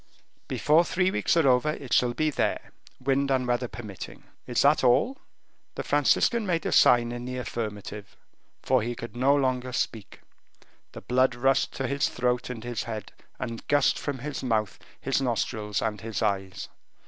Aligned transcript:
"Before 0.47 0.83
three 0.83 1.11
weeks 1.11 1.37
are 1.37 1.47
over 1.47 1.69
it 1.73 1.93
shall 1.93 2.15
be 2.15 2.31
there, 2.31 2.71
wind 2.99 3.29
and 3.29 3.45
weather 3.45 3.67
permitting. 3.67 4.23
Is 4.47 4.63
that 4.63 4.83
all?" 4.83 5.19
The 5.75 5.83
Franciscan 5.83 6.43
made 6.43 6.65
a 6.65 6.71
sign 6.71 7.11
in 7.11 7.25
the 7.25 7.37
affirmative, 7.37 8.15
for 8.63 8.81
he 8.81 8.95
could 8.95 9.15
no 9.15 9.35
longer 9.35 9.71
speak; 9.71 10.21
the 10.93 11.01
blood 11.01 11.35
rushed 11.35 11.73
to 11.73 11.85
his 11.85 12.09
throat 12.09 12.49
and 12.49 12.63
his 12.63 12.85
head, 12.85 13.11
and 13.37 13.67
gushed 13.67 13.99
from 13.99 14.17
his 14.17 14.41
mouth, 14.41 14.79
his 14.99 15.21
nostrils, 15.21 15.83
and 15.83 16.01
his 16.01 16.23
eyes. 16.23 16.67